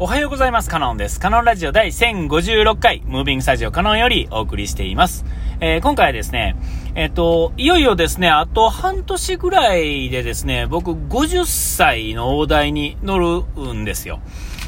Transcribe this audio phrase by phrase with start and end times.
[0.00, 0.70] おはようございます。
[0.70, 1.18] カノンです。
[1.18, 5.24] カノンラジオ第1056回、ムービングスタジオカノンよりお送りしています。
[5.60, 6.54] えー、今回はですね、
[6.94, 14.20] えっ、ー、と、いよいよですね、あと半年ぐらいでですね、僕50歳の大台に乗るんですよ。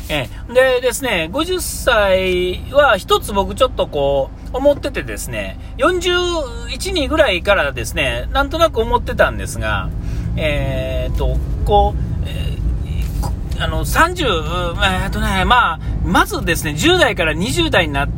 [0.09, 9.91] えー、でですね、50歳は一つ僕ちょっとこう、思っててですね、41人ぐらいからですね、なんとなく思ってたんですが、
[10.37, 12.11] えっと、こう、
[13.61, 18.09] あの、30、えっとね、まあ、まずですね、10代から20代になっ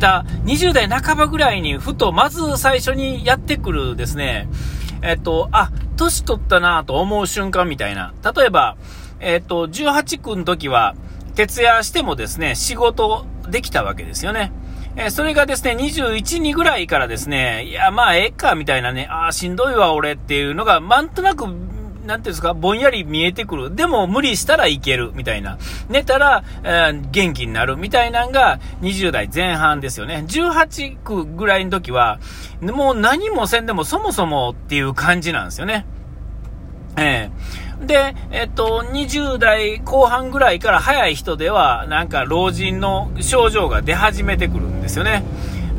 [0.00, 4.48] た、20代半ばぐらいに、ふと、まず最初にやってくるですね、
[5.02, 8.12] えっと、あ、年取ったなと思う瞬間みたいな。
[8.34, 8.76] 例えば、
[9.20, 10.96] えっと、18区の時は、
[11.36, 14.52] 徹夜してもですね、仕事できたわけですよね。
[14.96, 21.46] えそれがですね、21、2ぐらいからですね、いや、まあ、ええか、みたいなね、ああ、しんどいわ、俺っていうのが、なんとなく
[22.06, 23.74] なんていうんですか、ぼんやり見えてくる。
[23.74, 25.58] でも無理したらいける、みたいな。
[25.88, 30.24] 寝たら、えー、元気になる、みたいなんが20代前半ですよね。
[30.26, 32.18] 18区ぐらいの時は、
[32.60, 35.86] もう何もせんでもそもそもっていう感じなんですよね。
[36.96, 37.30] え
[37.80, 45.22] えー、で、えっと、20代後半ぐらいから早い人では、なんか老人の症状が出始めてくるんですよね。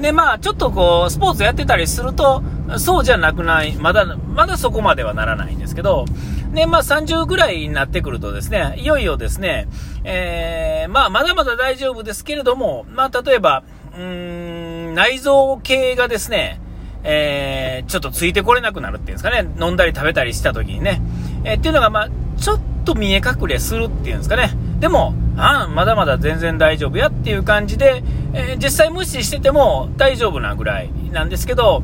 [0.02, 2.44] で、まあ、ちょっとこう、スポーツやってたりすると、
[2.80, 6.06] そうじゃなくない、まだ、まだそこまではならないんですけど、
[6.54, 9.68] で、まあ30ぐらいになってくるとですね、いよいよですね、
[10.04, 16.62] えー、まあまだまだ大丈夫ですけれども、まあ例えば、うーん、内臓系がですね、
[17.04, 21.02] えー、ちょっとついてこれなくなるっていうんですかね、飲んだり食べたりした時にね、
[21.44, 24.52] えー、っていうのが、まあ、ちょっと見え隠れするっていうんですかね。
[24.82, 31.84] でも、あまだまだ全然大丈夫やっていう感じで、えー、実際無視してても大丈夫なぐらいなんですけど、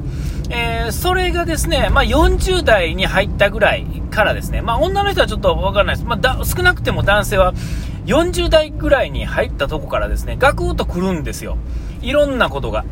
[0.49, 6.07] えー、それがですね、まあ、40代に入ったぐらいからですね、まあ、女の人はちょっとわからないです。
[6.07, 7.53] まあ、少なくても男性は
[8.07, 11.57] 40代ぐらいに入ったとこからですね、ガクッと来るんですよ。
[12.01, 12.83] いろんなことが。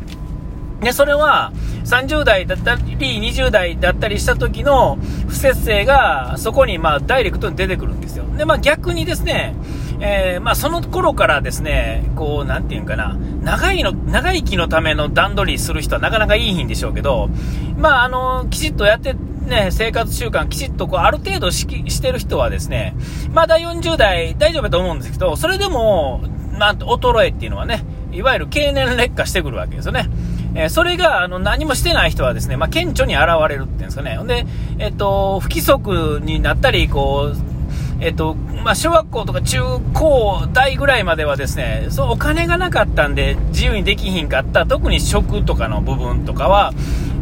[0.80, 1.52] で、それは
[1.84, 8.24] 30代だったり20代だったりした時の不節制がそこにまあダイレクトに出てくるんですよ。
[8.36, 9.54] で、まあ逆にですね、
[10.00, 17.28] えー、まあ、その頃からですね、こう、なんていうんかな、長いの、長生きのための段取りする人はなかなかいいんでしょうけど、
[17.76, 22.94] まあ、あの、きちっとやって、ね、生活習慣きちっとこう、ある程度ししてる人はですね、
[23.32, 30.08] まだ40代大丈夫だと思うんですけど、それでも、なんと、衰えっていうのはね、いわゆる経年劣化してくるわけですよね。
[30.54, 34.16] えー、それが、あの、何もしてない人はですね、まあ、顕著に現れるっていうんですかね。
[34.16, 34.46] ほんで、
[34.78, 37.55] えっと、不規則になったり、こう、
[38.00, 39.60] えっと、まあ、小学校とか中
[39.94, 46.72] 高大ぐらいまではですね、そう、お金がなかったんで自由にできひんかった、特に食とかの部分とかは、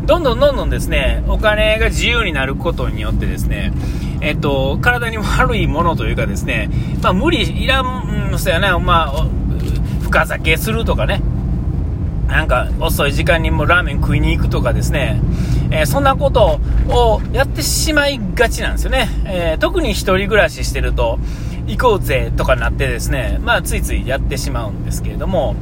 [0.06, 3.72] どんどんどんどんですね、お金が自由になることによってですね、
[4.20, 6.70] えっと、体に悪いものというかですね、
[7.02, 9.26] まあ、無理いらん、うん、そうやね、まあ、
[10.02, 11.22] 深酒するとかね、
[12.26, 15.20] なんか遅い時間にもラーメン食いに行くとかですね、
[15.74, 19.08] え、そんなことをやってしまいがちなんですよね。
[19.26, 21.18] え、特に1人暮らししてると、
[21.66, 25.56] 行こうぜとかなってですね、まあついついやってしまうんですけれども、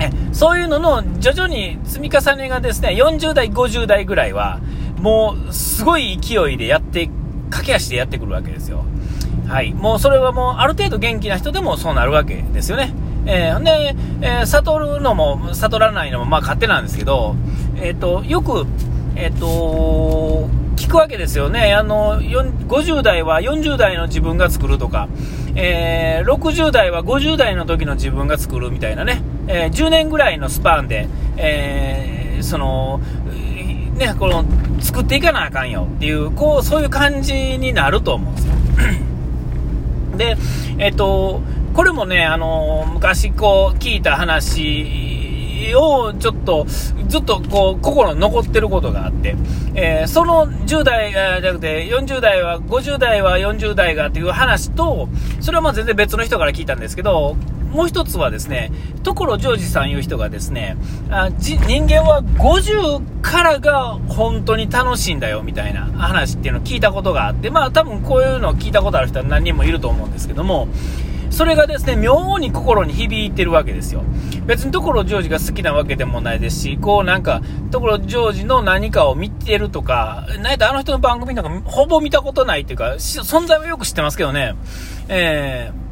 [0.00, 4.60] えそういうのの徐々に積み重ねがですね、40代、50代ぐらいは、
[5.00, 7.10] もうすごい勢いでやって、
[7.50, 8.84] 駆け足でやってくるわけですよ。
[9.46, 9.74] はい。
[9.74, 12.94] もうそれはもうある程度元気な人でもそうなるわけですよね。
[13.26, 17.36] えー、で、えー、悟るのも、悟らないのも、まあ勝手なんですけど、
[17.76, 18.66] えっ、ー、と、よく、
[19.16, 21.72] えっ、と、聞くわけですよね。
[21.74, 25.08] あの、50代は40代の自分が作るとか、
[25.54, 33.00] えー、60代は50代の時の自分が作るみたいなね、えー、10年ぐらいのスパンで、えー、その、
[33.96, 34.44] ね、この、
[34.80, 38.54] 作っていかなあかんよっていう、こう、そういう感じになると思うんですよ。
[40.16, 40.36] で、
[40.78, 41.40] えっ、と、
[41.74, 45.03] これもね、あの昔こう聞いた話
[45.74, 46.66] をちょっと、
[47.08, 49.36] ずっとこう心に残ってることがあって、
[49.74, 55.08] えー、その10代じゃなくて40代は、50代は40代がっていう話と、
[55.40, 57.36] それはまあ全然別の人から聞いたんですけど、
[57.74, 58.70] もう一つはですね、
[59.02, 60.76] 所ジョージさんいう人がですね、
[61.10, 70.68] あ人間は50からが本当に楽しいんだよみたいな話っていうのを聞いたことがあって、まあ多分こういうのを聞いたことある人は何人もいると思うんですけども、
[71.34, 74.04] それがですね、妙に心に響いてるわけですよ。
[74.46, 77.42] 別に所ジョージが好きなわけでもないですし、こうなんか、
[77.72, 84.54] 所ジョージの何かを見てるとか、なんやったらあの人の番組なんかほぼ見たことないっていうか、存在はよく知ってますけどね、
[85.08, 85.84] えー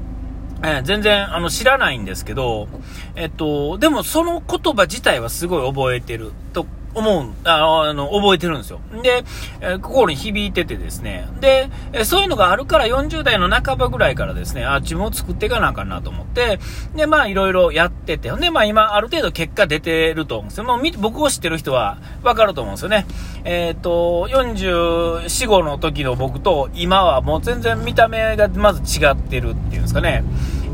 [0.64, 2.68] えー、全然あの知らないんですけど、
[3.16, 8.80] えっと、でもその言葉自体はすごい覚えてると思う、あの、覚えてるんですよ。
[9.02, 9.24] で、
[9.60, 11.28] え、心に響いててですね。
[11.40, 16.58] で、えそういうのがあるから40代の半ばぐらいからですね、あ、自分を作っていかなあかんなと思って、
[16.94, 20.64] で、まあいろいろやってて、で、まあ今ある程度結果出てると思うんですよ。
[20.64, 23.06] もう僕を知ってる人はわかると思うんですよね。
[23.44, 30.24] えっ、ー、と、44、5の時の僕と今はもう全然見た目がまず違ってるっていうんですかね。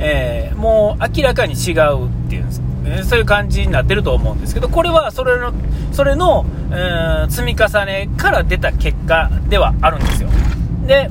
[0.00, 5.52] えー、もう明らかに違うっていうんですえそういう感じになってると思うんですけど、これはそれの、
[5.92, 10.28] それの、えー、積み重ねから出た結果ではあるんですよ。
[10.86, 11.08] で、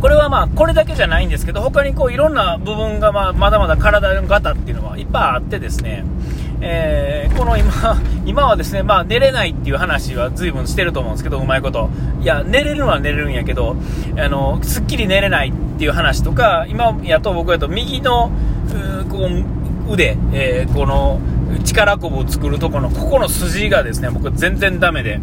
[0.00, 6.04] これはまあ、これだけじゃないんですけど、他にこういろんな部分がまあ、まだまだ体の型っていうのはいっぱいあってですね、
[6.62, 11.90] えー、この今、 今はですね、まあ寝れないっていう話は随分してると思うんですけど、うまいこと。
[12.22, 13.76] いや、寝れるのは寝れるんやけど、
[14.18, 18.30] あの、すっきり寝れないっていう話とか、今やと僕やと右の、
[19.10, 19.59] こう、
[19.90, 21.20] 腕、えー、この
[21.64, 25.20] 力こぶを作るとこのここの筋がですね僕全然ダメで、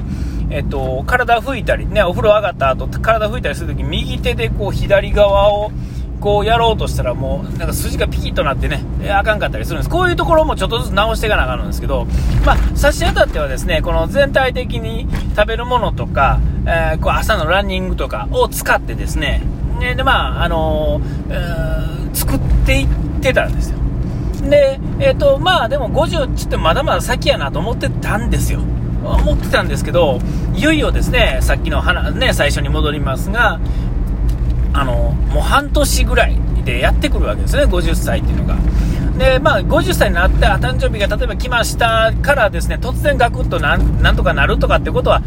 [0.50, 5.72] えっと、体拭いたりねお風呂上がった後体拭いたりするとき右手でこう左側を
[6.20, 9.90] こうやろうとしたらもうなんか筋がピキッとなってね、えあかんかったりするんです。
[9.90, 12.08] こういうところもちょっとずつ直していかなあかんんですけど、
[12.44, 19.44] まあ、差し当たってはですね、この全体的に食べるものとか、えー、こう朝のランニングとかを使ってですね、
[19.80, 22.88] で、まあ、あのー、えー、作っていっ
[23.22, 23.78] てたんですよ。
[24.44, 28.62] で、えっ、ー、と、まあでも50ちってまだまだ先やなと思ってたんですよ。
[29.04, 30.20] 思ってたんですけど、
[30.54, 33.60] いよいよですね、さっきの話、ね、最初に戻りますが、
[34.74, 38.58] あの、もう半年ぐらいでやってくるわけですね、50歳っていうのが。
[39.18, 45.22] で、まあ、50歳になって、誕生日が例えば来ましたからですね、突然ガクッとなんなんとかなるとかってことは、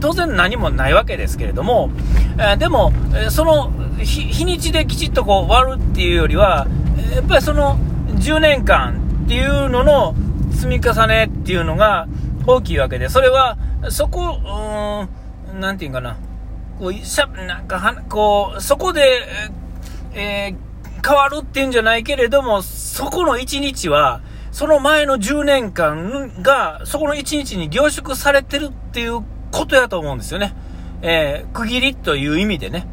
[0.00, 1.90] 当然何もないわけですけれども、
[2.38, 2.92] えー、でも、
[3.30, 6.66] その日にちできちっとこう終わるっていうよりは、
[7.14, 7.78] やっぱりその、
[8.20, 10.14] 10年間っていうのの
[10.52, 12.06] 積み重ねっていうのが
[12.46, 13.56] 大きいわけで、それは、
[13.88, 15.08] そこ、
[15.50, 16.18] うん、なんていうかな、
[16.78, 19.22] こう、しゃ、なんかは、こう、そこで、
[20.12, 24.20] えー、変わるっていうんじゃないけれども、そこの1日は、
[24.52, 30.54] その前の10年間が、そこの1日に凝縮されてるっていうことやと思うんですよね。
[31.02, 32.86] えー、区切りという意味でね。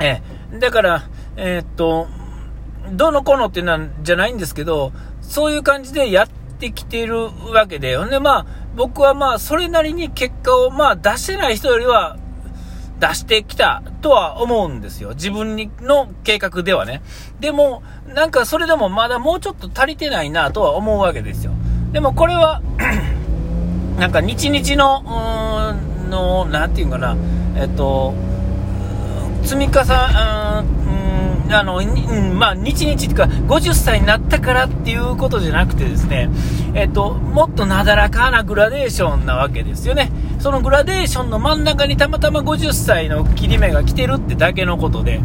[0.00, 1.02] えー、だから、
[1.36, 2.06] えー、っと、
[2.90, 8.46] どうのこうのっていうのじゃないんですけど、そういう感じでやってきてるわけで、ほんでまあ、
[8.76, 12.16] 僕はまあ、それなりに結果をまあ出してない人よりは
[13.00, 15.10] 出してきたとは思うんですよ。
[15.10, 17.02] 自分にの計画ではね。
[17.40, 21.52] でも、なんかそれでもまだもうちょっと足りてないなとは思うわけですよ。
[21.92, 22.62] でもこれは
[23.98, 27.16] なんか日々の、うーん、の、なていうかな、
[27.56, 28.14] えっと、
[29.42, 30.81] 積み重ね、
[31.50, 31.82] あの、
[32.34, 36.30] まあ、日々っていうか、50歳になったからっていうことじゃなくてですね、
[36.74, 40.10] えっと、もっとなだらかなグラデーションなわけですよね。
[40.38, 45.20] そのグラデーションの真ん中にたまたま50歳の切り目が来てるってだけのことで、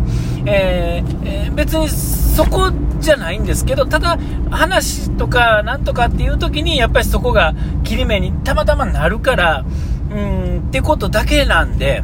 [0.46, 4.18] えーえー、別にそこじゃないんですけど、ただ、
[4.52, 7.54] 話とかなんとかっていう時に、やっぱりそこが
[7.84, 9.66] 切り目にたまたまなるから、
[10.12, 12.04] うん、ってことだけなんで、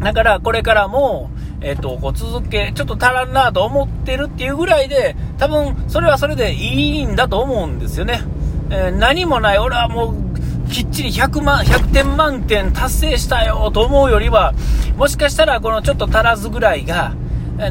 [0.00, 1.30] だからこれからも、
[1.62, 8.22] えっ、と、こう続け、ちょっと足らんなと思ってるっていうぐらいで、多分、それはそれでいいんだと思うんですよね。
[8.70, 14.54] えー、何もない、俺はもう、きっちり100万、100点満点達成したよと思うよりは、
[14.96, 17.14] もしかしたらこのちょっと足らずぐらいが、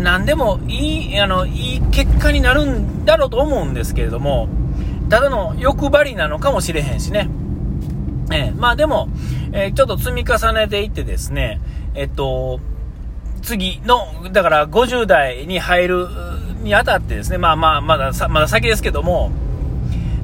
[0.01, 4.49] 何でもいい、あの、いい結果になるんだろうと思うんですけれども、
[5.09, 7.27] ただの欲張りなのかもしれへんしね。
[8.31, 9.09] えー、まあでも、
[9.53, 11.59] えー、ちょっと積み重ねていってですね、
[11.95, 12.59] えっと、
[13.41, 16.07] 次の、だから50代に入る
[16.61, 19.31] にあたってですね、まあまあ、まだまだ先ですけども、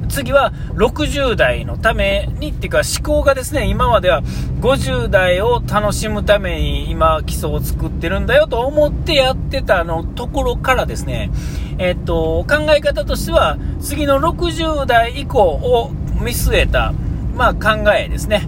[0.09, 4.21] 次は60代のためにっていうか思考がですね、今までは
[4.61, 11.31] 50代を楽しむために今基礎を作ってるんだよと思ってやってたのところからですね、
[11.77, 15.91] えっと、考え方としては次の60代以降を
[16.21, 16.93] 見据えた、
[17.35, 18.47] まあ考えですね。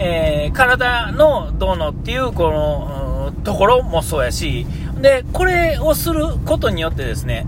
[0.00, 2.97] えー、体のどうのっていうこの、
[3.44, 4.66] ところもそうやし、
[5.00, 7.46] で、これをすることによってですね、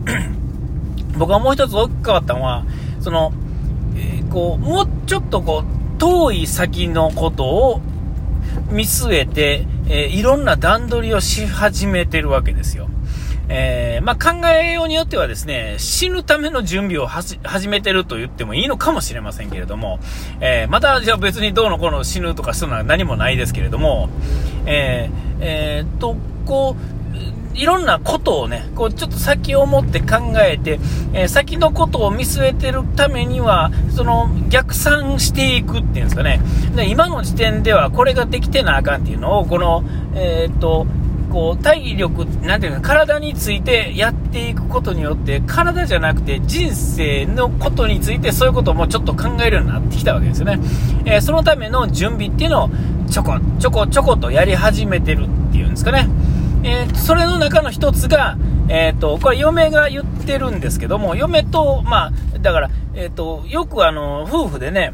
[1.18, 2.64] 僕はもう一つ大きく変わったのは、
[3.00, 3.32] その、
[3.96, 7.80] えー、こう、もうちょっとこう、遠い先のことを
[8.70, 12.88] 見据えて、えー、いろんな段取りをし始めてるわけですよ。
[13.52, 17.36] えー、まあ、考えようによってはですね、死ぬための準備を始
[17.68, 19.98] めてると言ってもいいのかもしれませんけれども、
[20.40, 24.08] えー、また、じゃあ別にどうのこうの死ぬとかそういうのは何もないですけれども、
[24.66, 26.16] えー、えー、と、
[26.46, 27.00] こう、
[27.54, 30.78] いろんなことをね、こうちょっと先を持って考えて、
[31.12, 36.40] えー、先のことを見据えてるためには、その逆算していくっていうんですかね。
[36.76, 39.82] で今の時点ではこれができてなあかんっていうのを、この、
[40.14, 40.86] え、っと、
[41.30, 50.58] こう体力、なんていうか、体についてやっていくことによって、体じゃなくて人生のことについてそういうこともちょっと考えるようになってきたわけですよね。
[51.06, 52.70] えー、そのための準備っていうのを
[53.08, 56.08] ちょこちょこちょことやり始めてるっていうんですかね。
[56.62, 58.36] えー、それの中の一つが、
[58.68, 64.92] えっ、ー、と、これ嫁が言ってるんですけども、嫁と、まあ、だから、えっ、と、よくあの、夫婦でね、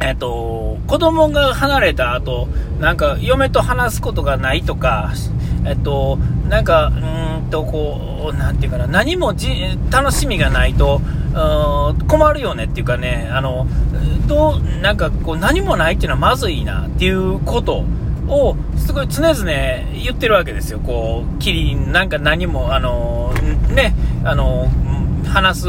[0.00, 2.48] えっと、子供が離れた後、
[2.80, 5.12] なんか、嫁と話すことがないとか、
[5.64, 9.50] えっと、なんか、うんと、こう、なんていうかな、何もじ
[9.90, 11.00] 楽しみがないと、
[12.08, 13.66] 困るよねっていうかね、あの、
[14.26, 17.84] どう、なんかこう、何もないっていうのはまずいなっていうこと
[18.28, 20.78] を、すごい常々言ってるわけですよ。
[20.80, 23.32] こう、キリン、なんか何も、あの、
[23.74, 24.68] ね、あの、
[25.26, 25.68] 話す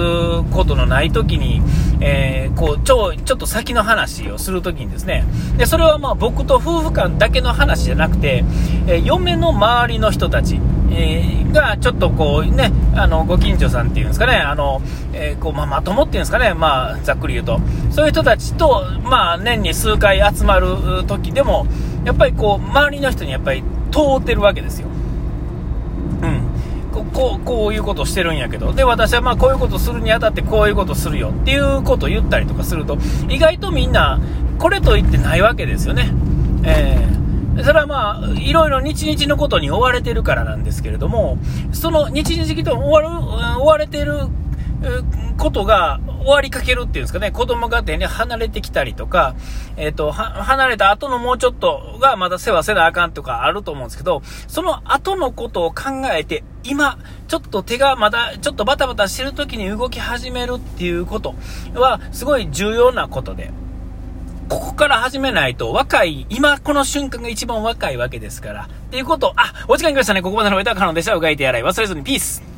[0.51, 1.61] ことのない時に、
[1.99, 5.25] えー、こうちょちょっと先の話をするときにですね。
[5.57, 8.43] でそれはまあ僕と夫婦間だけの話じゃなくて、
[8.87, 10.59] えー、嫁の周りの人たち、
[10.91, 14.37] えー、がちょっとこうねあのご近所さんっていうんですかね。
[14.37, 14.81] あの、
[15.13, 17.59] えこうまあ、まともっていうんですかね、まあ、ざっくり言うと。
[17.91, 21.65] そういう人たちと、まあ、年に数回集まる時でも
[22.05, 24.87] やっぱりこう周りの人にやっぱり通ってるわけですよ。
[27.13, 32.97] こう、こういうことしてるんやけど、で、私はまあこういうことするにあたってこういうことするよっていうことを言ったりとかすると、
[33.29, 34.19] 意外とみんな、
[34.59, 36.11] これと言ってないわけですよね。
[36.63, 41.37] えー、それはまあ、いろいろ日々のことに追われてるからなんですけれども、
[41.71, 44.27] その日々と追われ追われてる
[45.38, 49.36] ことが終わりかけるっていうんですかね、子供が手に離れてきたりとか、
[49.75, 61.36] えっ、ー、と、離れた後のもうちょっとがまだ世話せなあかんとかあると思うんですけど、その後のことを考えて、今、ちょっと手がまだちょっとバタバタしてる時に動き始めるっていうこと
[61.75, 63.51] は、すごい重要なことで。
[64.50, 68.63] ここから始めないと、若い、今この瞬間が一番若いわけですから。
[68.63, 70.22] っていうこと、あ、お時間来ましたね。
[70.22, 71.13] ここまでの上田からのでした。
[71.15, 71.63] うがいてやらい。
[71.63, 72.56] 忘れずに、ピース